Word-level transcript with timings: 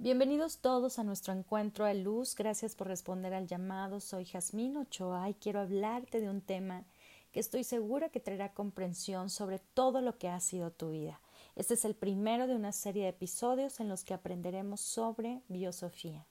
Bienvenidos 0.00 0.58
todos 0.58 1.00
a 1.00 1.02
nuestro 1.02 1.32
encuentro 1.32 1.84
de 1.84 1.96
luz. 1.96 2.36
Gracias 2.36 2.76
por 2.76 2.86
responder 2.86 3.34
al 3.34 3.48
llamado. 3.48 3.98
Soy 3.98 4.26
Jazmín 4.26 4.76
Ochoa 4.76 5.28
y 5.28 5.34
quiero 5.34 5.58
hablarte 5.58 6.20
de 6.20 6.30
un 6.30 6.40
tema 6.40 6.84
que 7.32 7.40
estoy 7.40 7.64
segura 7.64 8.08
que 8.08 8.20
traerá 8.20 8.54
comprensión 8.54 9.28
sobre 9.28 9.58
todo 9.58 10.00
lo 10.00 10.16
que 10.16 10.28
ha 10.28 10.38
sido 10.38 10.70
tu 10.70 10.92
vida. 10.92 11.20
Este 11.56 11.74
es 11.74 11.84
el 11.84 11.96
primero 11.96 12.46
de 12.46 12.54
una 12.54 12.70
serie 12.70 13.02
de 13.02 13.08
episodios 13.08 13.80
en 13.80 13.88
los 13.88 14.04
que 14.04 14.14
aprenderemos 14.14 14.80
sobre 14.80 15.42
biosofía. 15.48 16.24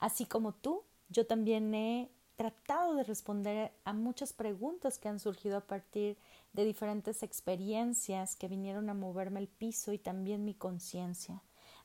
Así 0.00 0.26
como 0.26 0.52
tú, 0.52 0.82
yo 1.10 1.28
también 1.28 1.72
he 1.76 2.10
tratado 2.34 2.96
de 2.96 3.04
responder 3.04 3.70
a 3.84 3.92
muchas 3.92 4.32
preguntas 4.32 4.98
que 4.98 5.08
han 5.08 5.20
surgido 5.20 5.58
a 5.58 5.66
partir 5.68 6.16
de 6.54 6.64
diferentes 6.64 7.22
experiencias 7.22 8.34
que 8.34 8.48
vinieron 8.48 8.90
a 8.90 8.94
moverme 8.94 9.38
el 9.38 9.46
piso 9.46 9.92
y 9.92 9.98
también 9.98 10.44
mi 10.44 10.54
conciencia. 10.54 11.40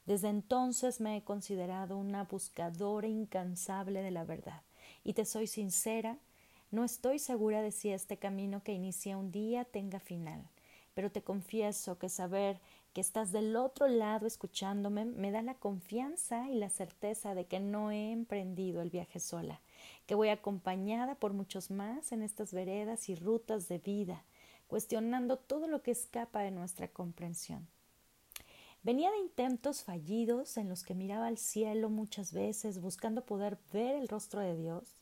Desde 0.05 0.27
entonces 0.27 0.99
me 0.99 1.15
he 1.15 1.23
considerado 1.23 1.97
una 1.97 2.23
buscadora 2.23 3.07
incansable 3.07 4.01
de 4.01 4.11
la 4.11 4.25
verdad. 4.25 4.61
Y 5.03 5.13
te 5.13 5.25
soy 5.25 5.47
sincera, 5.47 6.17
no 6.71 6.83
estoy 6.83 7.19
segura 7.19 7.61
de 7.61 7.71
si 7.71 7.89
este 7.89 8.17
camino 8.17 8.63
que 8.63 8.73
inicia 8.73 9.17
un 9.17 9.31
día 9.31 9.63
tenga 9.63 9.99
final, 9.99 10.43
pero 10.93 11.11
te 11.11 11.21
confieso 11.21 11.97
que 11.99 12.09
saber 12.09 12.59
que 12.93 13.01
estás 13.01 13.31
del 13.31 13.55
otro 13.55 13.87
lado 13.87 14.27
escuchándome 14.27 15.05
me 15.05 15.31
da 15.31 15.41
la 15.41 15.55
confianza 15.55 16.49
y 16.49 16.55
la 16.55 16.69
certeza 16.69 17.33
de 17.33 17.45
que 17.45 17.59
no 17.59 17.91
he 17.91 18.11
emprendido 18.11 18.81
el 18.81 18.89
viaje 18.89 19.19
sola, 19.19 19.61
que 20.05 20.15
voy 20.15 20.29
acompañada 20.29 21.15
por 21.15 21.33
muchos 21.33 21.71
más 21.71 22.11
en 22.11 22.21
estas 22.21 22.53
veredas 22.53 23.09
y 23.09 23.15
rutas 23.15 23.67
de 23.67 23.79
vida, 23.79 24.23
cuestionando 24.67 25.37
todo 25.37 25.67
lo 25.67 25.81
que 25.81 25.91
escapa 25.91 26.41
de 26.41 26.51
nuestra 26.51 26.87
comprensión. 26.87 27.67
Venía 28.83 29.09
de 29.11 29.19
intentos 29.19 29.81
fallidos 29.81 30.57
en 30.57 30.67
los 30.67 30.83
que 30.83 30.93
miraba 30.93 31.27
al 31.27 31.37
cielo 31.37 31.89
muchas 31.89 32.33
veces 32.33 32.81
buscando 32.81 33.25
poder 33.25 33.57
ver 33.71 33.95
el 33.95 34.09
rostro 34.09 34.41
de 34.41 34.57
Dios 34.57 34.97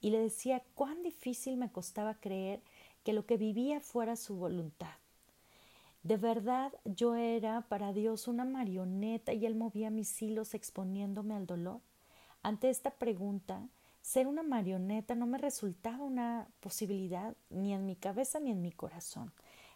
y 0.00 0.08
le 0.08 0.18
decía 0.20 0.62
cuán 0.74 1.02
difícil 1.02 1.58
me 1.58 1.70
costaba 1.70 2.14
creer 2.14 2.62
que 3.04 3.12
lo 3.12 3.26
que 3.26 3.36
vivía 3.36 3.80
fuera 3.80 4.16
su 4.16 4.36
voluntad. 4.36 4.94
De 6.02 6.16
verdad 6.16 6.72
yo 6.86 7.14
era 7.14 7.60
para 7.68 7.92
Dios 7.92 8.26
una 8.26 8.46
marioneta 8.46 9.34
y 9.34 9.44
él 9.44 9.54
movía 9.54 9.90
mis 9.90 10.22
hilos 10.22 10.54
exponiéndome 10.54 11.34
al 11.34 11.46
dolor. 11.46 11.80
Ante 12.42 12.70
esta 12.70 12.90
pregunta, 12.90 13.68
ser 14.00 14.28
una 14.28 14.44
marioneta 14.44 15.14
no 15.14 15.26
me 15.26 15.36
resultaba 15.36 16.02
una 16.02 16.48
posibilidad 16.60 17.36
ni 17.50 17.74
en 17.74 17.84
mi 17.84 17.96
cabeza 17.96 18.40
ni 18.40 18.50
en 18.50 18.62
mi 18.62 18.72
corazón. 18.72 19.30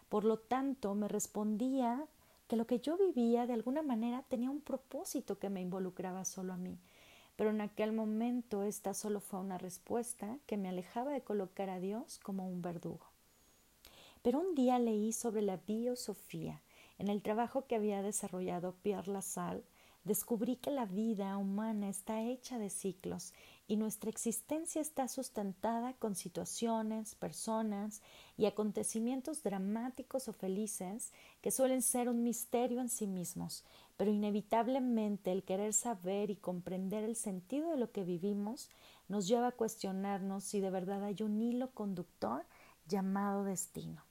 Por 0.09 0.23
lo 0.23 0.37
tanto, 0.37 0.95
me 0.95 1.07
respondía 1.07 2.07
que 2.51 2.57
lo 2.57 2.67
que 2.67 2.81
yo 2.81 2.97
vivía 2.97 3.47
de 3.47 3.53
alguna 3.53 3.81
manera 3.81 4.25
tenía 4.27 4.49
un 4.49 4.59
propósito 4.59 5.39
que 5.39 5.49
me 5.49 5.61
involucraba 5.61 6.25
solo 6.25 6.51
a 6.51 6.57
mí. 6.57 6.77
Pero 7.37 7.51
en 7.51 7.61
aquel 7.61 7.93
momento 7.93 8.63
esta 8.63 8.93
solo 8.93 9.21
fue 9.21 9.39
una 9.39 9.57
respuesta 9.57 10.37
que 10.47 10.57
me 10.57 10.67
alejaba 10.67 11.13
de 11.13 11.21
colocar 11.21 11.69
a 11.69 11.79
Dios 11.79 12.19
como 12.19 12.49
un 12.49 12.61
verdugo. 12.61 13.05
Pero 14.21 14.41
un 14.41 14.53
día 14.53 14.79
leí 14.79 15.13
sobre 15.13 15.43
la 15.43 15.61
biosofía. 15.65 16.61
En 16.97 17.07
el 17.07 17.21
trabajo 17.21 17.67
que 17.67 17.75
había 17.75 18.01
desarrollado 18.01 18.75
Pierre 18.83 19.09
Lassalle, 19.09 19.63
descubrí 20.03 20.57
que 20.57 20.71
la 20.71 20.85
vida 20.85 21.37
humana 21.37 21.87
está 21.87 22.21
hecha 22.21 22.59
de 22.59 22.69
ciclos 22.69 23.33
y 23.71 23.77
nuestra 23.77 24.09
existencia 24.09 24.81
está 24.81 25.07
sustentada 25.07 25.93
con 25.93 26.13
situaciones, 26.13 27.15
personas 27.15 28.01
y 28.35 28.45
acontecimientos 28.45 29.43
dramáticos 29.43 30.27
o 30.27 30.33
felices 30.33 31.13
que 31.39 31.51
suelen 31.51 31.81
ser 31.81 32.09
un 32.09 32.21
misterio 32.21 32.81
en 32.81 32.89
sí 32.89 33.07
mismos, 33.07 33.63
pero 33.95 34.11
inevitablemente 34.11 35.31
el 35.31 35.43
querer 35.43 35.71
saber 35.71 36.31
y 36.31 36.35
comprender 36.35 37.05
el 37.05 37.15
sentido 37.15 37.71
de 37.71 37.77
lo 37.77 37.93
que 37.93 38.03
vivimos 38.03 38.69
nos 39.07 39.29
lleva 39.29 39.47
a 39.47 39.53
cuestionarnos 39.53 40.43
si 40.43 40.59
de 40.59 40.69
verdad 40.69 41.05
hay 41.05 41.23
un 41.23 41.39
hilo 41.39 41.71
conductor 41.71 42.45
llamado 42.89 43.45
destino. 43.45 44.03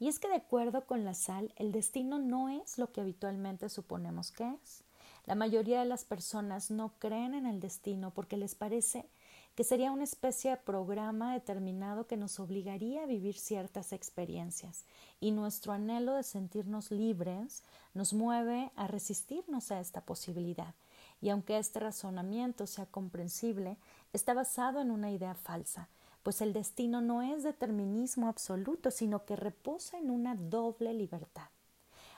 Y 0.00 0.08
es 0.08 0.18
que 0.18 0.28
de 0.28 0.36
acuerdo 0.36 0.86
con 0.86 1.04
la 1.04 1.12
sal, 1.12 1.52
el 1.56 1.70
destino 1.70 2.18
no 2.18 2.48
es 2.48 2.78
lo 2.78 2.92
que 2.92 3.02
habitualmente 3.02 3.68
suponemos 3.68 4.30
que 4.30 4.54
es. 4.54 4.84
La 5.24 5.34
mayoría 5.36 5.80
de 5.80 5.86
las 5.86 6.04
personas 6.04 6.70
no 6.70 6.94
creen 6.98 7.34
en 7.34 7.46
el 7.46 7.60
destino 7.60 8.12
porque 8.12 8.36
les 8.36 8.54
parece 8.54 9.08
que 9.54 9.64
sería 9.64 9.92
una 9.92 10.04
especie 10.04 10.50
de 10.50 10.56
programa 10.56 11.34
determinado 11.34 12.06
que 12.06 12.16
nos 12.16 12.40
obligaría 12.40 13.02
a 13.02 13.06
vivir 13.06 13.38
ciertas 13.38 13.92
experiencias 13.92 14.84
y 15.20 15.30
nuestro 15.30 15.72
anhelo 15.72 16.14
de 16.14 16.22
sentirnos 16.22 16.90
libres 16.90 17.62
nos 17.94 18.14
mueve 18.14 18.72
a 18.76 18.86
resistirnos 18.86 19.70
a 19.70 19.78
esta 19.78 20.00
posibilidad. 20.00 20.74
Y 21.20 21.28
aunque 21.28 21.58
este 21.58 21.78
razonamiento 21.78 22.66
sea 22.66 22.86
comprensible, 22.86 23.76
está 24.12 24.34
basado 24.34 24.80
en 24.80 24.90
una 24.90 25.12
idea 25.12 25.34
falsa, 25.34 25.88
pues 26.22 26.40
el 26.40 26.52
destino 26.52 27.00
no 27.00 27.22
es 27.22 27.42
determinismo 27.42 28.28
absoluto, 28.28 28.90
sino 28.90 29.24
que 29.24 29.36
reposa 29.36 29.98
en 29.98 30.10
una 30.10 30.34
doble 30.34 30.94
libertad. 30.94 31.48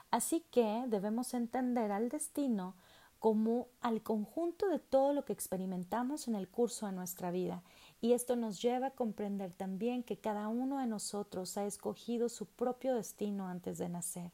Así 0.09 0.45
que 0.51 0.85
debemos 0.87 1.33
entender 1.33 1.91
al 1.91 2.09
destino 2.09 2.75
como 3.25 3.69
al 3.81 4.03
conjunto 4.03 4.67
de 4.67 4.77
todo 4.77 5.11
lo 5.11 5.25
que 5.25 5.33
experimentamos 5.33 6.27
en 6.27 6.35
el 6.35 6.47
curso 6.47 6.85
de 6.85 6.91
nuestra 6.91 7.31
vida. 7.31 7.63
Y 7.99 8.13
esto 8.13 8.35
nos 8.35 8.61
lleva 8.61 8.85
a 8.85 8.91
comprender 8.91 9.51
también 9.51 10.03
que 10.03 10.19
cada 10.19 10.47
uno 10.47 10.77
de 10.77 10.85
nosotros 10.85 11.57
ha 11.57 11.65
escogido 11.65 12.29
su 12.29 12.45
propio 12.45 12.93
destino 12.93 13.47
antes 13.47 13.79
de 13.79 13.89
nacer. 13.89 14.29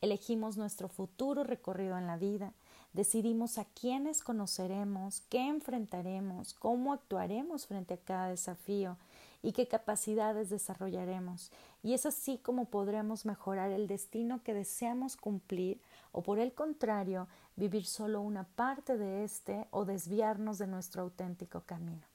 Elegimos 0.00 0.56
nuestro 0.56 0.88
futuro 0.88 1.44
recorrido 1.44 1.98
en 1.98 2.06
la 2.06 2.16
vida, 2.16 2.54
decidimos 2.94 3.58
a 3.58 3.66
quiénes 3.66 4.22
conoceremos, 4.22 5.20
qué 5.28 5.46
enfrentaremos, 5.48 6.54
cómo 6.54 6.94
actuaremos 6.94 7.66
frente 7.66 7.92
a 7.92 7.98
cada 7.98 8.28
desafío 8.28 8.96
y 9.42 9.52
qué 9.52 9.66
capacidades 9.66 10.50
desarrollaremos. 10.50 11.50
Y 11.82 11.94
es 11.94 12.06
así 12.06 12.38
como 12.38 12.66
podremos 12.66 13.26
mejorar 13.26 13.70
el 13.70 13.88
destino 13.88 14.42
que 14.42 14.54
deseamos 14.54 15.16
cumplir 15.16 15.80
o 16.12 16.22
por 16.22 16.38
el 16.38 16.52
contrario, 16.52 17.26
vivir 17.56 17.84
solo 17.84 18.20
una 18.20 18.44
parte 18.44 18.96
de 18.96 19.24
este 19.24 19.66
o 19.70 19.84
desviarnos 19.84 20.58
de 20.58 20.66
nuestro 20.66 21.02
auténtico 21.02 21.62
camino. 21.62 22.06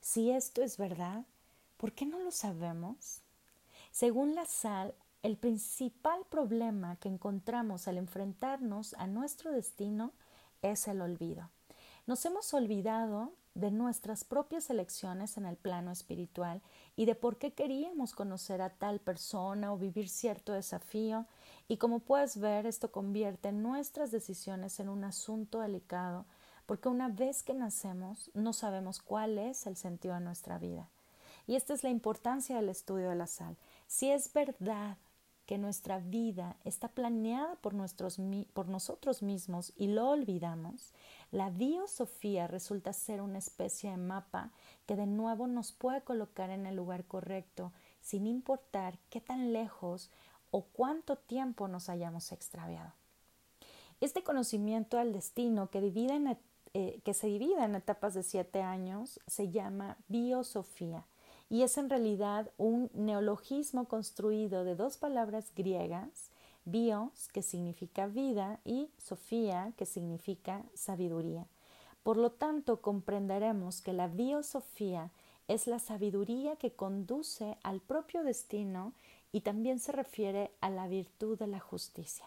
Si 0.00 0.30
esto 0.30 0.62
es 0.62 0.78
verdad, 0.78 1.24
¿por 1.76 1.92
qué 1.92 2.06
no 2.06 2.18
lo 2.20 2.30
sabemos? 2.30 3.20
Según 3.90 4.34
la 4.34 4.46
sal, 4.46 4.94
el 5.22 5.36
principal 5.36 6.20
problema 6.30 6.96
que 6.96 7.08
encontramos 7.08 7.88
al 7.88 7.98
enfrentarnos 7.98 8.94
a 8.94 9.06
nuestro 9.06 9.50
destino 9.50 10.12
es 10.62 10.86
el 10.86 11.00
olvido. 11.00 11.50
Nos 12.06 12.24
hemos 12.24 12.54
olvidado 12.54 13.32
de 13.58 13.72
nuestras 13.72 14.22
propias 14.22 14.70
elecciones 14.70 15.36
en 15.36 15.44
el 15.44 15.56
plano 15.56 15.90
espiritual 15.90 16.62
y 16.94 17.06
de 17.06 17.16
por 17.16 17.38
qué 17.38 17.52
queríamos 17.52 18.14
conocer 18.14 18.62
a 18.62 18.70
tal 18.70 19.00
persona 19.00 19.72
o 19.72 19.78
vivir 19.78 20.08
cierto 20.08 20.52
desafío 20.52 21.26
y 21.66 21.78
como 21.78 21.98
puedes 21.98 22.38
ver 22.38 22.66
esto 22.66 22.92
convierte 22.92 23.50
nuestras 23.50 24.12
decisiones 24.12 24.78
en 24.78 24.88
un 24.88 25.02
asunto 25.02 25.58
delicado 25.58 26.24
porque 26.66 26.88
una 26.88 27.08
vez 27.08 27.42
que 27.42 27.52
nacemos 27.52 28.30
no 28.32 28.52
sabemos 28.52 29.02
cuál 29.02 29.38
es 29.38 29.66
el 29.66 29.74
sentido 29.74 30.14
de 30.14 30.20
nuestra 30.20 30.58
vida. 30.58 30.88
Y 31.48 31.56
esta 31.56 31.74
es 31.74 31.82
la 31.82 31.90
importancia 31.90 32.56
del 32.56 32.68
estudio 32.68 33.08
de 33.08 33.16
la 33.16 33.26
sal. 33.26 33.56
Si 33.86 34.10
es 34.10 34.32
verdad 34.32 34.98
que 35.46 35.56
nuestra 35.56 35.98
vida 35.98 36.56
está 36.62 36.88
planeada 36.88 37.56
por, 37.56 37.72
nuestros, 37.72 38.18
por 38.52 38.68
nosotros 38.68 39.22
mismos 39.22 39.72
y 39.78 39.86
lo 39.86 40.10
olvidamos, 40.10 40.92
la 41.30 41.50
biosofía 41.50 42.46
resulta 42.46 42.92
ser 42.92 43.20
una 43.20 43.38
especie 43.38 43.90
de 43.90 43.96
mapa 43.98 44.50
que 44.86 44.96
de 44.96 45.06
nuevo 45.06 45.46
nos 45.46 45.72
puede 45.72 46.02
colocar 46.02 46.50
en 46.50 46.66
el 46.66 46.76
lugar 46.76 47.04
correcto 47.04 47.72
sin 48.00 48.26
importar 48.26 48.98
qué 49.10 49.20
tan 49.20 49.52
lejos 49.52 50.10
o 50.50 50.62
cuánto 50.62 51.16
tiempo 51.16 51.68
nos 51.68 51.90
hayamos 51.90 52.32
extraviado. 52.32 52.92
Este 54.00 54.22
conocimiento 54.22 54.98
al 54.98 55.12
destino 55.12 55.70
que, 55.70 55.80
eh, 56.74 57.12
se 57.12 57.26
divide 57.26 57.62
en 57.64 57.74
etapas 57.74 58.14
de 58.14 58.22
siete 58.22 58.62
años 58.62 59.20
se 59.26 59.50
llama 59.50 59.98
biosofía 60.08 61.04
y 61.50 61.62
es 61.62 61.76
en 61.78 61.90
realidad 61.90 62.50
un 62.58 62.90
neologismo 62.94 63.86
construido 63.86 64.64
de 64.64 64.76
dos 64.76 64.98
palabras 64.98 65.52
griegas, 65.54 66.27
bios, 66.70 67.28
que 67.28 67.42
significa 67.42 68.06
vida, 68.06 68.60
y 68.64 68.90
sofía, 68.98 69.72
que 69.76 69.86
significa 69.86 70.64
sabiduría. 70.74 71.46
Por 72.02 72.16
lo 72.16 72.30
tanto, 72.30 72.80
comprenderemos 72.80 73.80
que 73.82 73.92
la 73.92 74.06
biosofía 74.08 75.10
es 75.48 75.66
la 75.66 75.78
sabiduría 75.78 76.56
que 76.56 76.72
conduce 76.72 77.56
al 77.62 77.80
propio 77.80 78.22
destino 78.22 78.92
y 79.32 79.40
también 79.40 79.78
se 79.78 79.92
refiere 79.92 80.50
a 80.60 80.70
la 80.70 80.86
virtud 80.88 81.38
de 81.38 81.46
la 81.46 81.60
justicia. 81.60 82.26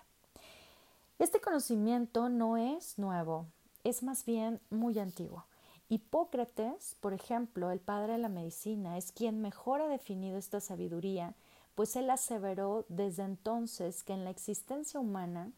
Este 1.19 1.39
conocimiento 1.39 2.29
no 2.29 2.57
es 2.57 2.97
nuevo, 2.97 3.45
es 3.83 4.01
más 4.01 4.25
bien 4.25 4.59
muy 4.69 4.97
antiguo. 4.97 5.45
Hipócrates, 5.87 6.95
por 6.99 7.13
ejemplo, 7.13 7.69
el 7.69 7.79
padre 7.79 8.13
de 8.13 8.19
la 8.19 8.29
medicina, 8.29 8.97
es 8.97 9.11
quien 9.11 9.41
mejor 9.41 9.81
ha 9.81 9.87
definido 9.87 10.37
esta 10.37 10.59
sabiduría, 10.61 11.35
pues 11.81 11.95
él 11.95 12.11
aseveró 12.11 12.85
desde 12.89 13.23
entonces 13.23 14.03
que 14.03 14.13
en 14.13 14.23
la 14.23 14.29
existencia 14.29 14.99
humana 14.99 15.51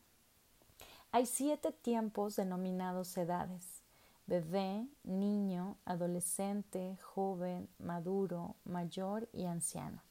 Hay 1.11 1.25
siete 1.25 1.73
tiempos 1.73 2.37
denominados 2.37 3.17
edades. 3.17 3.81
Bebé, 4.25 4.87
niño, 5.03 5.75
adolescente, 5.83 6.97
joven, 7.01 7.67
maduro, 7.77 8.55
mayor 8.63 9.27
y 9.33 9.47
anciano. 9.47 10.01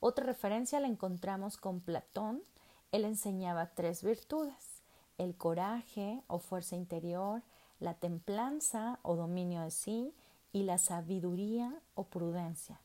Otra 0.00 0.24
referencia 0.24 0.80
la 0.80 0.88
encontramos 0.88 1.58
con 1.58 1.82
Platón. 1.82 2.42
Él 2.90 3.04
enseñaba 3.04 3.74
tres 3.74 4.02
virtudes, 4.02 4.80
el 5.18 5.36
coraje 5.36 6.22
o 6.28 6.38
fuerza 6.38 6.76
interior, 6.76 7.42
la 7.78 7.92
templanza 7.92 9.00
o 9.02 9.16
dominio 9.16 9.60
de 9.60 9.70
sí 9.70 10.14
y 10.50 10.62
la 10.62 10.78
sabiduría 10.78 11.78
o 11.94 12.04
prudencia. 12.04 12.80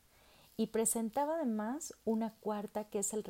Y 0.60 0.66
presentaba 0.66 1.36
además 1.36 1.94
una 2.04 2.34
cuarta 2.34 2.82
que 2.82 2.98
es 2.98 3.14
el, 3.14 3.24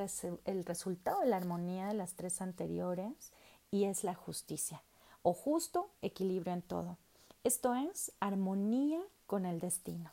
el 0.47 0.65
resultado 0.65 1.21
de 1.21 1.27
la 1.27 1.37
armonía 1.37 1.87
de 1.89 1.93
las 1.93 2.15
tres 2.15 2.41
anteriores 2.41 3.33
y 3.71 3.85
es 3.85 4.03
la 4.03 4.15
justicia, 4.15 4.83
o 5.21 5.35
justo 5.35 5.91
equilibrio 6.01 6.55
en 6.55 6.63
todo. 6.63 6.97
Esto 7.45 7.75
es 7.75 8.13
armonía 8.19 9.03
con 9.27 9.45
el 9.45 9.61
destino. 9.61 10.11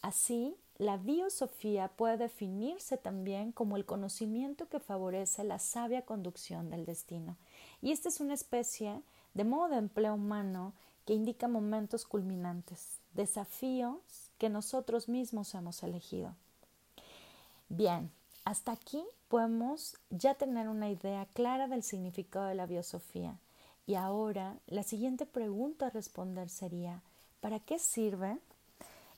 Así, 0.00 0.56
la 0.78 0.96
biosofía 0.96 1.88
puede 1.88 2.16
definirse 2.16 2.96
también 2.96 3.52
como 3.52 3.76
el 3.76 3.84
conocimiento 3.84 4.66
que 4.70 4.80
favorece 4.80 5.44
la 5.44 5.58
sabia 5.58 6.06
conducción 6.06 6.70
del 6.70 6.86
destino. 6.86 7.36
Y 7.82 7.92
esta 7.92 8.08
es 8.08 8.18
una 8.18 8.32
especie 8.32 9.02
de 9.34 9.44
modo 9.44 9.68
de 9.68 9.76
empleo 9.76 10.14
humano 10.14 10.72
que 11.04 11.12
indica 11.12 11.48
momentos 11.48 12.06
culminantes, 12.06 12.98
desafíos 13.12 14.30
que 14.38 14.48
nosotros 14.48 15.10
mismos 15.10 15.54
hemos 15.54 15.82
elegido. 15.82 16.34
Bien, 17.68 18.10
hasta 18.44 18.72
aquí 18.72 19.02
podemos 19.28 19.96
ya 20.10 20.34
tener 20.34 20.68
una 20.68 20.88
idea 20.88 21.26
clara 21.34 21.66
del 21.66 21.82
significado 21.82 22.46
de 22.46 22.54
la 22.54 22.66
biosofía. 22.66 23.38
Y 23.86 23.94
ahora 23.94 24.58
la 24.66 24.82
siguiente 24.82 25.26
pregunta 25.26 25.86
a 25.86 25.90
responder 25.90 26.48
sería, 26.48 27.02
¿para 27.40 27.60
qué 27.60 27.78
sirve? 27.78 28.38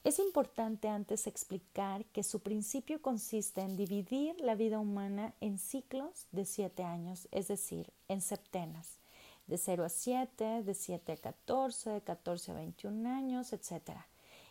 Es 0.04 0.18
importante 0.18 0.88
antes 0.88 1.26
explicar 1.26 2.04
que 2.06 2.22
su 2.22 2.40
principio 2.40 3.02
consiste 3.02 3.60
en 3.60 3.76
dividir 3.76 4.40
la 4.40 4.54
vida 4.54 4.78
humana 4.78 5.34
en 5.40 5.58
ciclos 5.58 6.26
de 6.32 6.46
siete 6.46 6.84
años, 6.84 7.28
es 7.30 7.48
decir, 7.48 7.92
en 8.08 8.20
septenas, 8.20 8.98
de 9.46 9.58
0 9.58 9.84
a 9.84 9.88
7, 9.88 10.62
de 10.62 10.74
7 10.74 11.12
a 11.12 11.16
14, 11.16 11.90
de 11.90 12.00
14 12.00 12.52
a 12.52 12.54
21 12.54 13.08
años, 13.08 13.52
etc. 13.52 13.92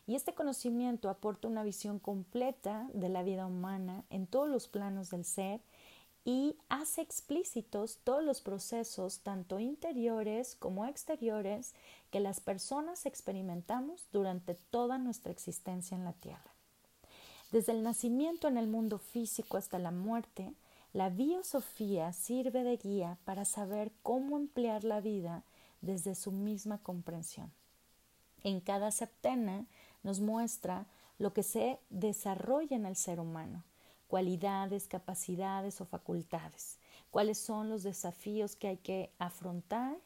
Y 0.08 0.16
este 0.16 0.34
conocimiento 0.34 1.10
aporta 1.10 1.50
una 1.50 1.64
visión 1.64 2.00
completa 2.00 2.90
de 2.94 3.10
la 3.10 3.24
vida 3.24 3.46
humana 3.46 4.06
en 4.10 4.26
todos 4.26 4.48
los 4.48 4.70
planos 4.70 5.10
del 5.10 5.26
ser 5.26 5.60
y 6.24 6.56
hace 6.70 7.02
explícitos 7.02 8.00
todos 8.04 8.24
los 8.24 8.42
procesos, 8.42 9.20
tanto 9.20 9.60
interiores 9.60 10.56
como 10.56 10.86
exteriores, 10.86 11.74
que 12.10 12.22
las 12.22 12.40
personas 12.40 13.06
experimentamos 13.06 14.08
durante 14.12 14.56
toda 14.56 14.98
nuestra 14.98 15.32
existencia 15.32 15.96
en 15.96 16.06
la 16.06 16.14
Tierra. 16.14 16.54
Desde 17.52 17.72
el 17.72 17.84
nacimiento 17.84 18.48
en 18.48 18.58
el 18.58 18.68
mundo 18.68 19.00
físico 19.00 19.58
hasta 19.58 19.80
la 19.80 19.92
muerte, 19.92 20.54
la 20.92 21.10
biosofía 21.10 22.12
sirve 22.12 22.64
de 22.64 22.78
guía 22.78 23.18
para 23.24 23.46
saber 23.46 23.92
cómo 24.04 24.38
emplear 24.38 24.84
la 24.84 25.00
vida 25.00 25.44
desde 25.82 26.16
su 26.16 26.32
misma 26.32 26.78
comprensión. 26.78 27.52
En 28.44 28.60
cada 28.60 28.92
septena 28.92 29.66
nos 30.08 30.22
muestra 30.22 30.86
lo 31.20 31.34
que 31.34 31.44
se 31.44 31.80
desarrolla 31.90 32.78
en 32.78 32.86
el 32.86 32.96
ser 32.96 33.20
humano, 33.20 33.66
cualidades, 34.08 34.88
capacidades 34.88 35.82
o 35.82 35.86
facultades, 35.86 36.80
cuáles 37.12 37.38
son 37.38 37.68
los 37.68 37.84
desafíos 37.84 38.56
que 38.56 38.70
hay 38.70 38.78
que 38.78 39.12
afrontar, 39.20 39.98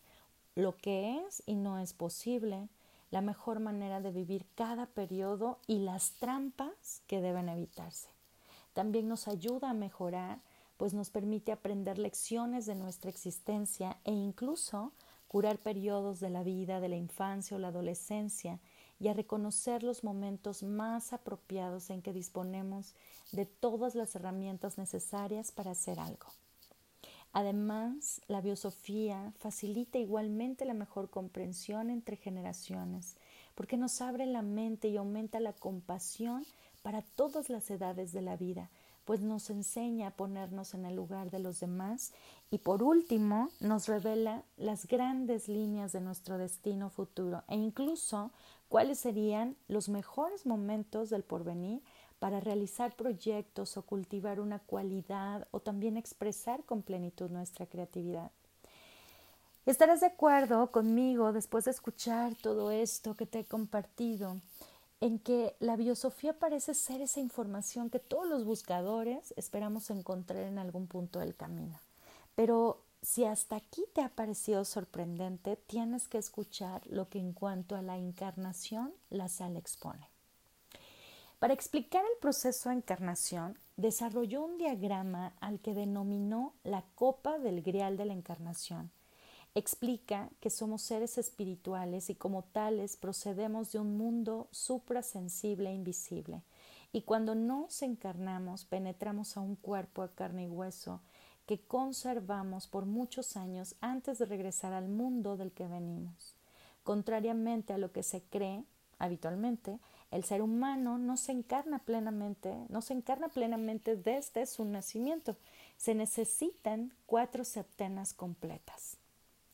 lo 0.55 0.75
que 0.75 1.19
es 1.19 1.43
y 1.45 1.53
no 1.53 1.77
es 1.77 1.93
posible, 1.93 2.67
la 3.11 3.21
mejor 3.21 3.59
manera 3.59 4.01
de 4.01 4.11
vivir 4.11 4.47
cada 4.55 4.87
periodo 4.87 5.59
y 5.67 5.77
las 5.77 6.13
trampas 6.13 7.03
que 7.05 7.21
deben 7.21 7.47
evitarse. 7.47 8.09
También 8.73 9.07
nos 9.07 9.27
ayuda 9.27 9.69
a 9.69 9.75
mejorar, 9.75 10.39
pues 10.77 10.95
nos 10.95 11.11
permite 11.11 11.51
aprender 11.51 11.99
lecciones 11.99 12.65
de 12.65 12.73
nuestra 12.73 13.11
existencia 13.11 13.97
e 14.03 14.11
incluso 14.11 14.93
curar 15.27 15.59
periodos 15.59 16.19
de 16.19 16.31
la 16.31 16.41
vida, 16.41 16.79
de 16.79 16.89
la 16.89 16.95
infancia 16.95 17.55
o 17.55 17.59
la 17.59 17.67
adolescencia 17.67 18.59
y 19.01 19.07
a 19.07 19.13
reconocer 19.13 19.81
los 19.81 20.03
momentos 20.03 20.61
más 20.61 21.11
apropiados 21.11 21.89
en 21.89 22.03
que 22.03 22.13
disponemos 22.13 22.93
de 23.31 23.47
todas 23.47 23.95
las 23.95 24.15
herramientas 24.15 24.77
necesarias 24.77 25.51
para 25.51 25.71
hacer 25.71 25.99
algo. 25.99 26.27
Además, 27.33 28.21
la 28.27 28.41
biosofía 28.41 29.33
facilita 29.39 29.97
igualmente 29.97 30.65
la 30.65 30.75
mejor 30.75 31.09
comprensión 31.09 31.89
entre 31.89 32.15
generaciones, 32.15 33.15
porque 33.55 33.75
nos 33.75 34.01
abre 34.01 34.27
la 34.27 34.43
mente 34.43 34.89
y 34.89 34.97
aumenta 34.97 35.39
la 35.39 35.53
compasión 35.53 36.45
para 36.83 37.01
todas 37.01 37.49
las 37.49 37.71
edades 37.71 38.11
de 38.11 38.21
la 38.21 38.37
vida, 38.37 38.69
pues 39.05 39.21
nos 39.21 39.49
enseña 39.49 40.07
a 40.07 40.15
ponernos 40.15 40.75
en 40.75 40.85
el 40.85 40.95
lugar 40.95 41.31
de 41.31 41.39
los 41.39 41.59
demás 41.59 42.13
y 42.51 42.59
por 42.59 42.83
último 42.83 43.49
nos 43.59 43.87
revela 43.87 44.43
las 44.57 44.85
grandes 44.85 45.47
líneas 45.47 45.91
de 45.91 46.01
nuestro 46.01 46.37
destino 46.37 46.91
futuro 46.91 47.43
e 47.47 47.55
incluso 47.55 48.31
cuáles 48.71 48.99
serían 48.99 49.57
los 49.67 49.89
mejores 49.89 50.45
momentos 50.45 51.09
del 51.09 51.23
porvenir 51.23 51.81
para 52.19 52.39
realizar 52.39 52.95
proyectos 52.95 53.75
o 53.75 53.81
cultivar 53.81 54.39
una 54.39 54.59
cualidad 54.59 55.45
o 55.51 55.59
también 55.59 55.97
expresar 55.97 56.63
con 56.63 56.81
plenitud 56.81 57.29
nuestra 57.29 57.65
creatividad. 57.65 58.31
Estarás 59.65 59.99
de 59.99 60.05
acuerdo 60.05 60.71
conmigo 60.71 61.33
después 61.33 61.65
de 61.65 61.71
escuchar 61.71 62.33
todo 62.35 62.71
esto 62.71 63.17
que 63.17 63.25
te 63.25 63.39
he 63.39 63.43
compartido 63.43 64.37
en 65.01 65.19
que 65.19 65.53
la 65.59 65.75
biosofía 65.75 66.39
parece 66.39 66.73
ser 66.73 67.01
esa 67.01 67.19
información 67.19 67.89
que 67.89 67.99
todos 67.99 68.25
los 68.25 68.45
buscadores 68.45 69.33
esperamos 69.35 69.89
encontrar 69.89 70.43
en 70.43 70.59
algún 70.59 70.87
punto 70.87 71.19
del 71.19 71.35
camino. 71.35 71.77
Pero 72.35 72.81
si 73.01 73.25
hasta 73.25 73.55
aquí 73.55 73.83
te 73.93 74.01
ha 74.01 74.09
parecido 74.09 74.63
sorprendente, 74.63 75.55
tienes 75.55 76.07
que 76.07 76.19
escuchar 76.19 76.85
lo 76.87 77.09
que 77.09 77.19
en 77.19 77.33
cuanto 77.33 77.75
a 77.75 77.81
la 77.81 77.97
encarnación 77.97 78.93
la 79.09 79.27
sal 79.27 79.57
expone. 79.57 80.07
Para 81.39 81.55
explicar 81.55 82.03
el 82.03 82.19
proceso 82.19 82.69
de 82.69 82.75
encarnación, 82.75 83.57
desarrolló 83.75 84.43
un 84.43 84.59
diagrama 84.59 85.33
al 85.39 85.59
que 85.59 85.73
denominó 85.73 86.53
la 86.63 86.83
copa 86.93 87.39
del 87.39 87.63
grial 87.63 87.97
de 87.97 88.05
la 88.05 88.13
encarnación. 88.13 88.91
Explica 89.55 90.29
que 90.39 90.51
somos 90.51 90.83
seres 90.83 91.17
espirituales 91.17 92.11
y 92.11 92.15
como 92.15 92.43
tales 92.43 92.95
procedemos 92.95 93.71
de 93.71 93.79
un 93.79 93.97
mundo 93.97 94.47
suprasensible 94.51 95.71
e 95.71 95.73
invisible. 95.73 96.43
Y 96.93 97.01
cuando 97.01 97.33
nos 97.33 97.81
encarnamos, 97.81 98.65
penetramos 98.65 99.35
a 99.35 99.41
un 99.41 99.55
cuerpo 99.55 100.07
de 100.07 100.13
carne 100.13 100.43
y 100.43 100.47
hueso 100.47 101.01
que 101.45 101.59
conservamos 101.59 102.67
por 102.67 102.85
muchos 102.85 103.35
años 103.35 103.75
antes 103.81 104.19
de 104.19 104.25
regresar 104.25 104.73
al 104.73 104.87
mundo 104.87 105.37
del 105.37 105.51
que 105.51 105.67
venimos. 105.67 106.35
Contrariamente 106.83 107.73
a 107.73 107.77
lo 107.77 107.91
que 107.91 108.03
se 108.03 108.21
cree 108.21 108.63
habitualmente, 108.99 109.79
el 110.11 110.23
ser 110.23 110.41
humano 110.41 110.97
no 110.97 111.17
se 111.17 111.31
encarna 111.31 111.79
plenamente, 111.79 112.53
no 112.69 112.81
se 112.81 112.93
encarna 112.93 113.29
plenamente 113.29 113.95
desde 113.95 114.45
su 114.45 114.65
nacimiento. 114.65 115.37
Se 115.77 115.95
necesitan 115.95 116.93
cuatro 117.05 117.43
septenas 117.43 118.13
completas. 118.13 118.97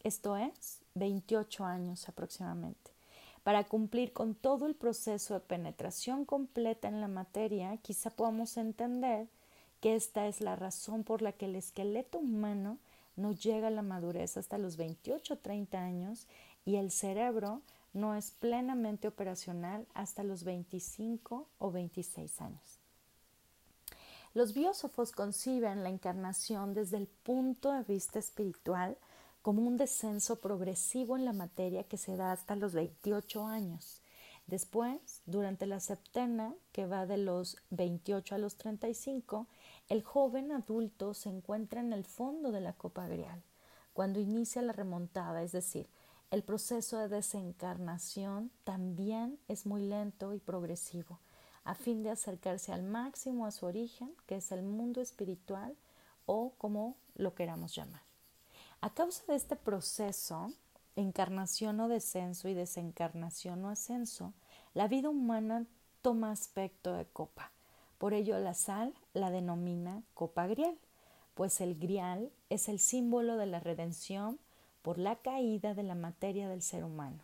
Esto 0.03 0.35
es 0.37 0.79
28 0.95 1.63
años 1.63 2.07
aproximadamente. 2.09 2.91
Para 3.43 3.63
cumplir 3.63 4.11
con 4.11 4.35
todo 4.35 4.65
el 4.65 4.75
proceso 4.75 5.33
de 5.35 5.39
penetración 5.39 6.25
completa 6.25 6.87
en 6.87 6.99
la 6.99 7.07
materia, 7.07 7.77
quizá 7.77 8.09
podamos 8.09 8.57
entender 8.57 9.27
esta 9.89 10.27
es 10.27 10.41
la 10.41 10.55
razón 10.55 11.03
por 11.03 11.21
la 11.21 11.31
que 11.31 11.45
el 11.45 11.55
esqueleto 11.55 12.19
humano 12.19 12.77
no 13.15 13.31
llega 13.31 13.67
a 13.67 13.71
la 13.71 13.81
madurez 13.81 14.37
hasta 14.37 14.57
los 14.57 14.77
28 14.77 15.33
o 15.33 15.37
30 15.37 15.79
años 15.79 16.27
y 16.65 16.75
el 16.75 16.91
cerebro 16.91 17.61
no 17.93 18.15
es 18.15 18.31
plenamente 18.31 19.07
operacional 19.07 19.87
hasta 19.93 20.23
los 20.23 20.43
25 20.43 21.47
o 21.57 21.71
26 21.71 22.41
años. 22.41 22.79
Los 24.33 24.53
biósofos 24.53 25.11
conciben 25.11 25.83
la 25.83 25.89
encarnación 25.89 26.73
desde 26.73 26.97
el 26.97 27.07
punto 27.07 27.71
de 27.71 27.83
vista 27.83 28.19
espiritual 28.19 28.97
como 29.41 29.63
un 29.63 29.77
descenso 29.77 30.39
progresivo 30.39 31.15
en 31.15 31.25
la 31.25 31.33
materia 31.33 31.85
que 31.85 31.97
se 31.97 32.15
da 32.17 32.31
hasta 32.31 32.55
los 32.55 32.73
28 32.73 33.47
años. 33.47 34.01
Después, 34.45 35.21
durante 35.25 35.65
la 35.65 35.79
septena, 35.79 36.53
que 36.71 36.85
va 36.85 37.05
de 37.05 37.17
los 37.17 37.57
28 37.69 38.35
a 38.35 38.37
los 38.37 38.57
35, 38.57 39.47
el 39.89 40.03
joven 40.03 40.51
adulto 40.51 41.13
se 41.13 41.29
encuentra 41.29 41.79
en 41.79 41.93
el 41.93 42.03
fondo 42.03 42.51
de 42.51 42.61
la 42.61 42.73
copa 42.73 43.07
grial, 43.07 43.41
cuando 43.93 44.19
inicia 44.19 44.61
la 44.61 44.73
remontada, 44.73 45.43
es 45.43 45.53
decir, 45.53 45.87
el 46.29 46.43
proceso 46.43 46.97
de 46.97 47.07
desencarnación 47.07 48.51
también 48.65 49.39
es 49.47 49.65
muy 49.65 49.81
lento 49.81 50.33
y 50.33 50.39
progresivo, 50.39 51.19
a 51.63 51.73
fin 51.73 52.03
de 52.03 52.09
acercarse 52.09 52.73
al 52.73 52.83
máximo 52.83 53.45
a 53.45 53.51
su 53.51 53.65
origen, 53.65 54.13
que 54.25 54.35
es 54.35 54.51
el 54.51 54.61
mundo 54.61 54.99
espiritual 54.99 55.77
o 56.25 56.51
como 56.57 56.97
lo 57.15 57.33
queramos 57.33 57.73
llamar. 57.73 58.01
A 58.81 58.93
causa 58.93 59.23
de 59.27 59.35
este 59.35 59.55
proceso, 59.55 60.51
encarnación 60.97 61.79
o 61.79 61.87
descenso 61.87 62.49
y 62.49 62.53
desencarnación 62.53 63.63
o 63.63 63.69
ascenso, 63.69 64.33
la 64.73 64.87
vida 64.87 65.09
humana 65.09 65.65
toma 66.01 66.31
aspecto 66.31 66.93
de 66.93 67.05
copa. 67.05 67.51
Por 67.97 68.13
ello 68.13 68.37
la 68.39 68.53
sal 68.53 68.93
la 69.13 69.31
denomina 69.31 70.03
copa 70.13 70.47
grial, 70.47 70.77
pues 71.33 71.61
el 71.61 71.77
grial 71.77 72.31
es 72.49 72.69
el 72.69 72.79
símbolo 72.79 73.37
de 73.37 73.45
la 73.45 73.59
redención 73.59 74.39
por 74.81 74.97
la 74.97 75.15
caída 75.17 75.73
de 75.73 75.83
la 75.83 75.95
materia 75.95 76.47
del 76.47 76.61
ser 76.61 76.83
humano. 76.83 77.23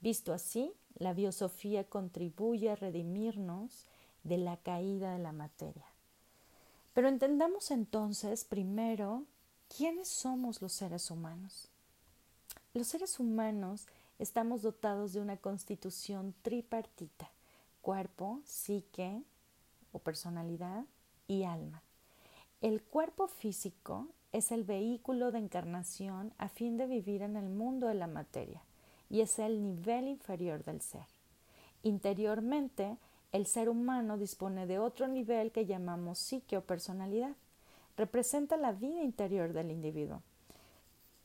Visto 0.00 0.32
así, 0.32 0.72
la 0.94 1.12
biosofía 1.12 1.84
contribuye 1.84 2.70
a 2.70 2.76
redimirnos 2.76 3.86
de 4.24 4.38
la 4.38 4.56
caída 4.56 5.12
de 5.12 5.18
la 5.18 5.32
materia. 5.32 5.86
Pero 6.94 7.08
entendamos 7.08 7.70
entonces 7.70 8.44
primero 8.44 9.24
quiénes 9.74 10.08
somos 10.08 10.60
los 10.62 10.72
seres 10.72 11.10
humanos. 11.10 11.68
Los 12.74 12.88
seres 12.88 13.20
humanos 13.20 13.86
estamos 14.18 14.62
dotados 14.62 15.12
de 15.12 15.20
una 15.20 15.36
constitución 15.36 16.34
tripartita, 16.42 17.30
cuerpo, 17.80 18.40
psique 18.44 19.22
personalidad 19.98 20.84
y 21.26 21.44
alma. 21.44 21.82
El 22.60 22.82
cuerpo 22.82 23.28
físico 23.28 24.08
es 24.32 24.52
el 24.52 24.64
vehículo 24.64 25.30
de 25.30 25.38
encarnación 25.38 26.32
a 26.38 26.48
fin 26.48 26.76
de 26.76 26.86
vivir 26.86 27.22
en 27.22 27.36
el 27.36 27.48
mundo 27.48 27.86
de 27.86 27.94
la 27.94 28.06
materia 28.06 28.62
y 29.08 29.20
es 29.20 29.38
el 29.38 29.62
nivel 29.62 30.08
inferior 30.08 30.64
del 30.64 30.80
ser. 30.80 31.06
Interiormente, 31.82 32.98
el 33.32 33.46
ser 33.46 33.68
humano 33.68 34.18
dispone 34.18 34.66
de 34.66 34.78
otro 34.78 35.06
nivel 35.06 35.52
que 35.52 35.66
llamamos 35.66 36.18
psique 36.18 36.56
o 36.56 36.62
personalidad. 36.62 37.36
Representa 37.96 38.56
la 38.56 38.72
vida 38.72 39.02
interior 39.02 39.52
del 39.52 39.70
individuo. 39.70 40.22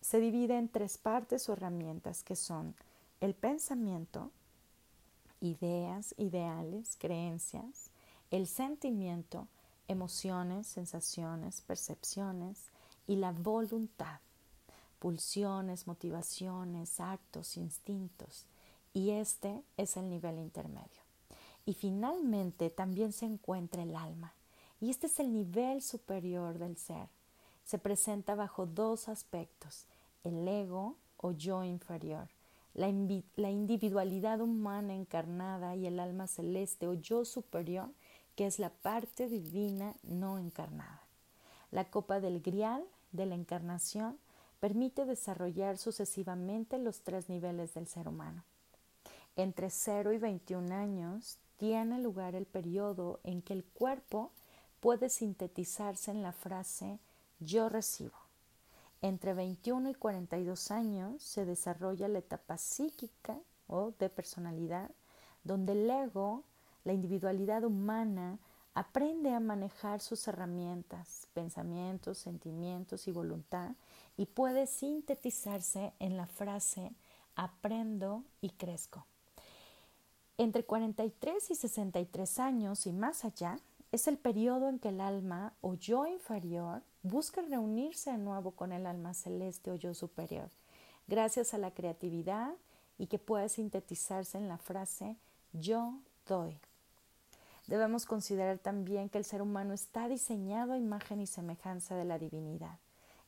Se 0.02 0.20
divide 0.20 0.58
en 0.58 0.70
tres 0.70 0.98
partes 0.98 1.48
o 1.48 1.54
herramientas 1.54 2.24
que 2.24 2.36
son 2.36 2.76
el 3.22 3.34
pensamiento, 3.34 4.32
ideas, 5.40 6.14
ideales, 6.18 6.98
creencias, 7.00 7.90
el 8.34 8.48
sentimiento, 8.48 9.48
emociones, 9.88 10.66
sensaciones, 10.66 11.62
percepciones 11.62 12.72
y 13.06 13.18
la 13.18 13.32
voluntad, 13.32 14.22
pulsiones, 14.98 15.86
motivaciones, 15.86 17.00
actos, 17.00 17.58
instintos. 17.58 18.48
Y 18.92 19.12
este 19.12 19.62
es 19.78 19.98
el 19.98 20.10
nivel 20.10 20.40
intermedio. 20.40 21.04
Y 21.68 21.76
finalmente 21.76 22.72
también 22.72 23.12
se 23.12 23.28
encuentra 23.28 23.84
el 23.84 23.96
alma. 23.96 24.34
Y 24.82 24.90
este 24.90 25.06
es 25.06 25.20
el 25.20 25.32
nivel 25.32 25.84
superior 25.84 26.58
del 26.58 26.76
ser. 26.76 27.10
Se 27.66 27.78
presenta 27.78 28.34
bajo 28.34 28.66
dos 28.66 29.10
aspectos, 29.10 29.86
el 30.24 30.48
ego 30.48 30.96
o 31.18 31.34
yo 31.34 31.64
inferior, 31.64 32.30
la, 32.74 32.92
la 33.36 33.52
individualidad 33.52 34.42
humana 34.42 34.96
encarnada 34.96 35.76
y 35.76 35.86
el 35.86 36.00
alma 36.00 36.26
celeste 36.26 36.88
o 36.88 36.96
yo 36.96 37.26
superior 37.26 37.92
que 38.36 38.46
es 38.46 38.60
la 38.60 38.70
parte 38.70 39.28
divina 39.28 39.96
no 40.04 40.40
encarnada. 40.40 41.02
La 41.72 41.86
copa 41.86 42.20
del 42.20 42.42
grial 42.42 42.84
de 43.12 43.26
la 43.26 43.36
encarnación 43.36 44.18
permite 44.60 45.06
desarrollar 45.06 45.78
sucesivamente 45.78 46.78
los 46.78 47.02
tres 47.02 47.30
niveles 47.30 47.74
del 47.74 47.88
ser 47.88 48.08
humano. 48.08 48.44
Entre 49.36 49.70
0 49.70 50.14
y 50.14 50.18
21 50.20 50.74
años 50.74 51.38
tiene 51.58 52.00
lugar 52.00 52.36
el 52.36 52.46
periodo 52.46 53.20
en 53.24 53.42
que 53.42 53.54
el 53.54 53.64
cuerpo 53.64 54.32
puede 54.80 55.10
sintetizarse 55.10 56.12
en 56.12 56.22
la 56.22 56.32
frase 56.32 57.00
yo 57.40 57.70
recibo. 57.70 58.18
Entre 59.02 59.34
21 59.34 59.90
y 59.90 59.94
42 59.96 60.72
años 60.72 61.22
se 61.22 61.46
desarrolla 61.46 62.08
la 62.08 62.20
etapa 62.20 62.58
psíquica 62.58 63.38
o 63.68 63.92
de 64.00 64.10
personalidad, 64.10 64.92
donde 65.44 65.74
el 65.74 65.90
ego 65.90 66.44
la 66.84 66.94
individualidad 66.94 67.64
humana 67.64 68.40
aprende 68.74 69.34
a 69.34 69.40
manejar 69.40 70.00
sus 70.02 70.28
herramientas, 70.28 71.28
pensamientos, 71.34 72.18
sentimientos 72.18 73.08
y 73.08 73.12
voluntad 73.12 73.72
y 74.18 74.26
puede 74.26 74.68
sintetizarse 74.68 75.94
en 76.00 76.18
la 76.18 76.26
frase 76.26 76.92
aprendo 77.36 78.24
y 78.42 78.50
crezco. 78.50 79.06
Entre 80.38 80.64
43 80.66 81.52
y 81.52 81.56
63 81.56 82.40
años 82.40 82.88
y 82.88 82.94
más 82.94 83.24
allá 83.24 83.60
es 83.92 84.08
el 84.08 84.18
periodo 84.18 84.70
en 84.70 84.80
que 84.80 84.90
el 84.90 85.02
alma 85.02 85.54
o 85.62 85.76
yo 85.76 86.08
inferior 86.08 86.82
busca 87.04 87.42
reunirse 87.42 88.12
de 88.12 88.18
nuevo 88.18 88.52
con 88.52 88.72
el 88.72 88.88
alma 88.88 89.14
celeste 89.14 89.70
o 89.70 89.76
yo 89.76 89.94
superior, 89.94 90.50
gracias 91.08 91.54
a 91.54 91.60
la 91.60 91.72
creatividad 91.72 92.54
y 92.98 93.08
que 93.08 93.20
puede 93.20 93.50
sintetizarse 93.50 94.38
en 94.38 94.48
la 94.48 94.58
frase 94.58 95.18
yo 95.52 96.00
doy. 96.26 96.60
Debemos 97.68 98.06
considerar 98.06 98.60
también 98.60 99.10
que 99.10 99.18
el 99.18 99.26
ser 99.26 99.42
humano 99.42 99.74
está 99.74 100.08
diseñado 100.10 100.74
a 100.74 100.78
imagen 100.78 101.22
y 101.22 101.28
semejanza 101.28 101.96
de 101.96 102.06
la 102.06 102.20
divinidad. 102.20 102.78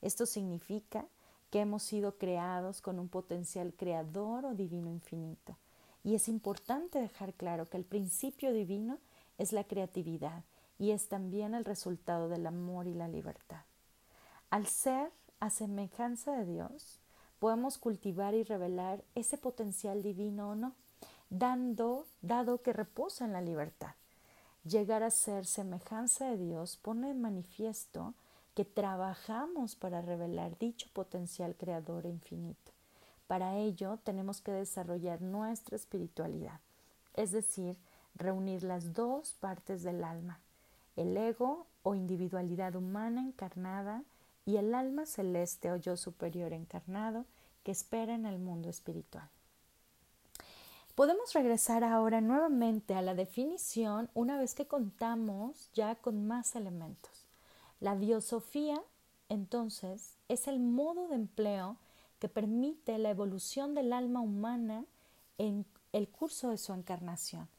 Esto 0.02 0.26
significa 0.26 1.06
que 1.50 1.62
hemos 1.62 1.84
sido 1.84 2.18
creados 2.18 2.82
con 2.82 3.00
un 3.00 3.08
potencial 3.08 3.74
creador 3.74 4.46
o 4.46 4.54
divino 4.54 4.90
infinito. 4.90 5.58
Y 6.04 6.16
es 6.16 6.28
importante 6.28 7.00
dejar 7.00 7.34
claro 7.34 7.66
que 7.66 7.78
el 7.78 7.86
principio 7.86 8.52
divino 8.52 9.00
es 9.38 9.54
la 9.54 9.64
creatividad 9.64 10.44
y 10.78 10.92
es 10.92 11.08
también 11.08 11.54
el 11.56 11.66
resultado 11.66 12.30
del 12.30 12.46
amor 12.46 12.88
y 12.88 12.94
la 12.94 13.08
libertad. 13.08 13.62
Al 14.50 14.68
ser 14.68 15.12
a 15.40 15.50
semejanza 15.50 16.34
de 16.34 16.46
Dios, 16.46 17.00
podemos 17.40 17.78
cultivar 17.78 18.34
y 18.34 18.44
revelar 18.44 19.04
ese 19.16 19.38
potencial 19.38 20.04
divino 20.04 20.52
o 20.52 20.56
no, 20.56 20.76
dando, 21.30 22.06
dado 22.22 22.62
que 22.62 22.74
reposa 22.74 23.26
en 23.26 23.34
la 23.34 23.42
libertad. 23.42 23.96
Llegar 24.68 25.04
a 25.04 25.12
ser 25.12 25.46
semejanza 25.46 26.28
de 26.28 26.38
Dios 26.38 26.76
pone 26.78 27.12
en 27.12 27.22
manifiesto 27.22 28.16
que 28.56 28.66
trabajamos 28.66 29.76
para 29.76 30.02
revelar 30.02 30.58
dicho 30.58 30.90
potencial 30.92 31.56
creador 31.56 32.08
infinito. 32.08 32.72
Para 33.28 33.58
ello 33.58 34.00
tenemos 34.04 34.42
que 34.42 34.52
desarrollar 34.52 35.22
nuestra 35.22 35.76
espiritualidad, 35.76 36.62
es 37.14 37.32
decir, 37.32 37.78
reunir 38.16 38.64
las 38.64 38.94
dos 38.94 39.34
partes 39.34 39.84
del 39.84 40.04
alma, 40.04 40.40
el 40.96 41.16
ego 41.16 41.68
o 41.84 41.94
individualidad 41.94 42.76
humana 42.76 43.22
encarnada 43.22 44.04
y 44.48 44.58
el 44.58 44.74
alma 44.74 45.06
celeste 45.06 45.72
o 45.72 45.76
yo 45.76 45.96
superior 45.96 46.54
encarnado 46.54 47.26
que 47.64 47.72
espera 47.72 48.16
en 48.16 48.26
el 48.26 48.40
mundo 48.40 48.70
espiritual. 48.70 49.30
Podemos 50.96 51.34
regresar 51.34 51.84
ahora 51.84 52.22
nuevamente 52.22 52.96
a 52.96 53.02
la 53.02 53.16
definición 53.16 54.10
una 54.14 54.38
vez 54.38 54.56
que 54.56 54.66
contamos 54.66 55.70
ya 55.74 55.96
con 55.96 56.26
más 56.26 56.56
elementos. 56.56 57.28
La 57.82 57.96
biosofía, 57.96 58.82
entonces, 59.28 60.16
es 60.30 60.48
el 60.48 60.62
modo 60.62 61.10
de 61.10 61.16
empleo 61.16 61.76
que 62.20 62.30
permite 62.30 62.98
la 62.98 63.10
evolución 63.10 63.76
del 63.76 63.92
alma 63.92 64.22
humana 64.22 64.86
en 65.38 65.66
el 65.92 66.08
curso 66.08 66.50
de 66.50 66.58
su 66.58 66.72
encarnación. 66.72 67.50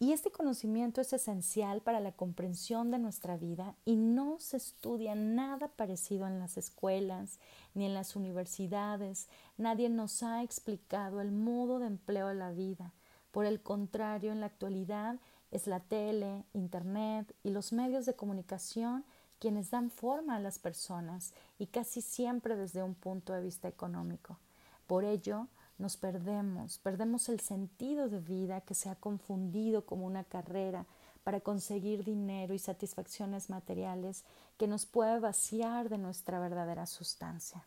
Y 0.00 0.12
este 0.12 0.30
conocimiento 0.30 1.00
es 1.00 1.12
esencial 1.12 1.80
para 1.80 1.98
la 1.98 2.12
comprensión 2.12 2.92
de 2.92 2.98
nuestra 2.98 3.36
vida 3.36 3.74
y 3.84 3.96
no 3.96 4.38
se 4.38 4.56
estudia 4.56 5.16
nada 5.16 5.66
parecido 5.66 6.28
en 6.28 6.38
las 6.38 6.56
escuelas 6.56 7.40
ni 7.74 7.84
en 7.84 7.94
las 7.94 8.14
universidades. 8.14 9.28
Nadie 9.56 9.88
nos 9.88 10.22
ha 10.22 10.44
explicado 10.44 11.20
el 11.20 11.32
modo 11.32 11.80
de 11.80 11.88
empleo 11.88 12.28
de 12.28 12.36
la 12.36 12.52
vida. 12.52 12.92
Por 13.32 13.44
el 13.44 13.60
contrario, 13.60 14.30
en 14.30 14.38
la 14.38 14.46
actualidad 14.46 15.18
es 15.50 15.66
la 15.66 15.80
tele, 15.80 16.44
internet 16.52 17.34
y 17.42 17.50
los 17.50 17.72
medios 17.72 18.06
de 18.06 18.14
comunicación 18.14 19.04
quienes 19.40 19.70
dan 19.70 19.90
forma 19.90 20.36
a 20.36 20.40
las 20.40 20.60
personas 20.60 21.32
y 21.58 21.66
casi 21.66 22.02
siempre 22.02 22.54
desde 22.54 22.84
un 22.84 22.94
punto 22.94 23.32
de 23.32 23.42
vista 23.42 23.66
económico. 23.66 24.38
Por 24.86 25.04
ello, 25.04 25.48
nos 25.78 25.96
perdemos, 25.96 26.78
perdemos 26.78 27.28
el 27.28 27.40
sentido 27.40 28.08
de 28.08 28.18
vida 28.18 28.60
que 28.60 28.74
se 28.74 28.90
ha 28.90 28.96
confundido 28.96 29.86
como 29.86 30.06
una 30.06 30.24
carrera 30.24 30.86
para 31.22 31.40
conseguir 31.40 32.04
dinero 32.04 32.54
y 32.54 32.58
satisfacciones 32.58 33.48
materiales 33.48 34.24
que 34.56 34.66
nos 34.66 34.86
puede 34.86 35.20
vaciar 35.20 35.88
de 35.88 35.98
nuestra 35.98 36.40
verdadera 36.40 36.86
sustancia. 36.86 37.64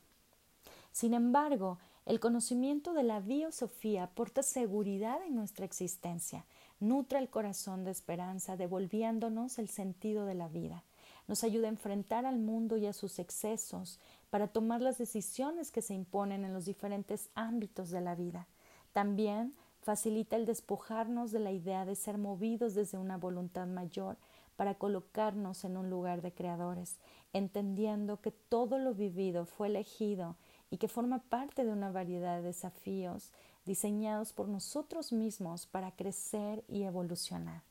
Sin 0.91 1.13
embargo, 1.13 1.77
el 2.05 2.19
conocimiento 2.19 2.93
de 2.93 3.03
la 3.03 3.19
biosofía 3.19 4.03
aporta 4.03 4.43
seguridad 4.43 5.23
en 5.25 5.35
nuestra 5.35 5.65
existencia, 5.65 6.45
nutre 6.79 7.19
el 7.19 7.29
corazón 7.29 7.85
de 7.85 7.91
esperanza, 7.91 8.57
devolviéndonos 8.57 9.59
el 9.59 9.69
sentido 9.69 10.25
de 10.25 10.33
la 10.33 10.47
vida. 10.47 10.83
Nos 11.27 11.43
ayuda 11.43 11.67
a 11.67 11.69
enfrentar 11.69 12.25
al 12.25 12.39
mundo 12.39 12.75
y 12.75 12.87
a 12.87 12.93
sus 12.93 13.19
excesos, 13.19 13.99
para 14.31 14.47
tomar 14.47 14.81
las 14.81 14.97
decisiones 14.97 15.71
que 15.71 15.83
se 15.83 15.93
imponen 15.93 16.45
en 16.45 16.53
los 16.53 16.65
diferentes 16.65 17.29
ámbitos 17.35 17.91
de 17.91 18.01
la 18.01 18.15
vida. 18.15 18.47
También 18.93 19.53
facilita 19.81 20.37
el 20.37 20.45
despojarnos 20.45 21.31
de 21.31 21.39
la 21.39 21.51
idea 21.51 21.85
de 21.85 21.95
ser 21.95 22.17
movidos 22.17 22.73
desde 22.73 22.97
una 22.97 23.17
voluntad 23.17 23.67
mayor 23.67 24.17
para 24.55 24.75
colocarnos 24.75 25.65
en 25.65 25.75
un 25.75 25.89
lugar 25.89 26.21
de 26.21 26.33
creadores, 26.33 26.97
entendiendo 27.33 28.21
que 28.21 28.31
todo 28.31 28.79
lo 28.79 28.93
vivido 28.93 29.45
fue 29.45 29.67
elegido 29.67 30.37
y 30.69 30.77
que 30.77 30.87
forma 30.87 31.19
parte 31.19 31.65
de 31.65 31.71
una 31.71 31.91
variedad 31.91 32.37
de 32.37 32.43
desafíos 32.43 33.31
diseñados 33.65 34.33
por 34.33 34.47
nosotros 34.47 35.11
mismos 35.11 35.65
para 35.65 35.91
crecer 35.91 36.63
y 36.67 36.83
evolucionar. 36.83 37.63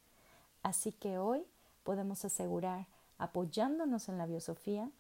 Así 0.62 0.92
que 0.92 1.18
hoy 1.18 1.44
podemos 1.84 2.24
asegurar, 2.24 2.86
apoyándonos 3.18 4.08
en 4.08 4.18
la 4.18 4.26
biosofía, 4.26 4.90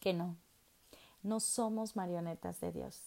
que 0.00 0.14
no, 0.14 0.36
no 1.24 1.40
somos 1.40 1.96
marionetas 1.96 2.60
de 2.60 2.70
Dios. 2.70 3.02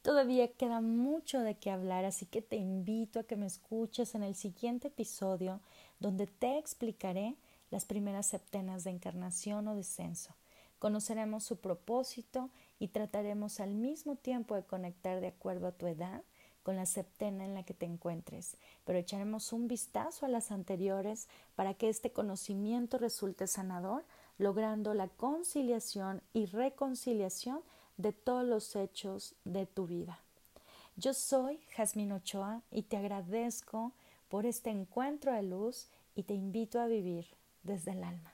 Todavía 0.00 0.48
queda 0.48 0.80
mucho 0.80 1.40
de 1.40 1.54
qué 1.56 1.70
hablar, 1.70 2.04
así 2.04 2.26
que 2.26 2.42
te 2.42 2.56
invito 2.56 3.20
a 3.20 3.24
que 3.24 3.36
me 3.36 3.46
escuches 3.46 4.14
en 4.14 4.22
el 4.22 4.34
siguiente 4.34 4.88
episodio 4.88 5.60
donde 6.00 6.26
te 6.26 6.58
explicaré 6.58 7.36
las 7.70 7.84
primeras 7.84 8.26
septenas 8.26 8.84
de 8.84 8.90
encarnación 8.90 9.68
o 9.68 9.76
descenso. 9.76 10.34
Conoceremos 10.78 11.44
su 11.44 11.58
propósito 11.58 12.50
y 12.80 12.88
trataremos 12.88 13.60
al 13.60 13.74
mismo 13.74 14.16
tiempo 14.16 14.56
de 14.56 14.64
conectar 14.64 15.20
de 15.20 15.28
acuerdo 15.28 15.68
a 15.68 15.72
tu 15.72 15.86
edad 15.86 16.22
con 16.64 16.76
la 16.76 16.86
septena 16.86 17.44
en 17.44 17.54
la 17.54 17.62
que 17.62 17.74
te 17.74 17.86
encuentres, 17.86 18.56
pero 18.84 18.98
echaremos 18.98 19.52
un 19.52 19.68
vistazo 19.68 20.26
a 20.26 20.28
las 20.28 20.50
anteriores 20.50 21.28
para 21.54 21.74
que 21.74 21.88
este 21.88 22.12
conocimiento 22.12 22.98
resulte 22.98 23.46
sanador, 23.46 24.04
logrando 24.38 24.94
la 24.94 25.08
conciliación 25.08 26.22
y 26.32 26.46
reconciliación 26.46 27.60
de 27.96 28.12
todos 28.12 28.44
los 28.44 28.74
hechos 28.76 29.34
de 29.44 29.66
tu 29.66 29.86
vida. 29.86 30.20
Yo 30.96 31.14
soy 31.14 31.58
Jazmín 31.74 32.12
Ochoa 32.12 32.62
y 32.70 32.82
te 32.82 32.96
agradezco 32.96 33.92
por 34.28 34.46
este 34.46 34.70
encuentro 34.70 35.32
de 35.32 35.42
luz 35.42 35.88
y 36.14 36.24
te 36.24 36.34
invito 36.34 36.80
a 36.80 36.86
vivir 36.86 37.26
desde 37.62 37.92
el 37.92 38.04
alma. 38.04 38.31